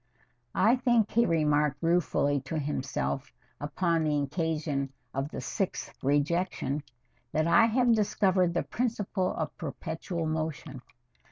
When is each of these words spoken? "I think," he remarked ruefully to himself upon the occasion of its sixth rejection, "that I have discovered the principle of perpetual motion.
"I 0.55 0.77
think," 0.77 1.11
he 1.11 1.27
remarked 1.27 1.83
ruefully 1.83 2.41
to 2.45 2.57
himself 2.57 3.31
upon 3.59 4.03
the 4.03 4.19
occasion 4.23 4.91
of 5.13 5.31
its 5.31 5.45
sixth 5.45 5.93
rejection, 6.03 6.81
"that 7.33 7.45
I 7.45 7.65
have 7.67 7.93
discovered 7.93 8.55
the 8.55 8.63
principle 8.63 9.31
of 9.35 9.55
perpetual 9.59 10.25
motion. 10.25 10.81